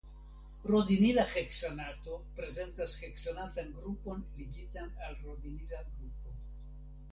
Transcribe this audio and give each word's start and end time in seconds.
Rodinila 0.69 1.25
heksanato 1.33 2.15
prezentas 2.39 2.97
heksanatan 3.03 3.71
grupon 3.77 4.27
ligitan 4.41 4.91
al 5.09 5.17
rodinila 5.29 5.85
grupo. 5.93 6.37